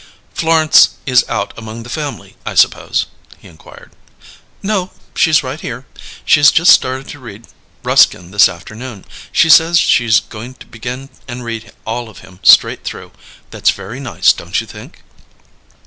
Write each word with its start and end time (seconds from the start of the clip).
"Florence 0.33 0.95
is 1.05 1.23
out 1.29 1.53
among 1.55 1.83
the 1.83 1.87
family, 1.87 2.35
I 2.43 2.55
suppose?" 2.55 3.05
he 3.37 3.47
inquired. 3.47 3.91
"No; 4.63 4.89
she's 5.15 5.43
right 5.43 5.61
here. 5.61 5.85
She's 6.25 6.49
just 6.51 6.71
started 6.73 7.07
to 7.09 7.19
read 7.19 7.45
Ruskin 7.83 8.31
this 8.31 8.49
afternoon. 8.49 9.05
She 9.31 9.47
says 9.47 9.77
she's 9.77 10.19
going 10.19 10.55
to 10.55 10.65
begin 10.65 11.09
and 11.27 11.43
read 11.45 11.71
all 11.85 12.09
of 12.09 12.17
him 12.25 12.39
straight 12.41 12.83
through. 12.83 13.11
That's 13.51 13.69
very 13.69 13.99
nice, 13.99 14.33
don't 14.33 14.59
you 14.59 14.65
think?" 14.65 15.03